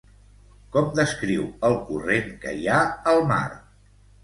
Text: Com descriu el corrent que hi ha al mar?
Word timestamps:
Com 0.75 0.87
descriu 0.99 1.43
el 1.69 1.77
corrent 1.91 2.33
que 2.47 2.57
hi 2.63 2.69
ha 2.79 2.83
al 3.15 3.25
mar? 3.35 3.45